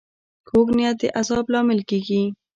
[0.49, 2.21] کوږ نیت د عذاب لامل کېږي